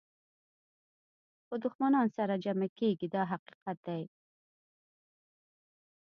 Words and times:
خو 1.45 1.53
دښمنان 1.63 2.07
سره 2.17 2.41
جمع 2.43 2.69
کېږي 2.79 3.07
دا 3.15 3.23
حقیقت 3.31 3.77
دی. 3.87 4.03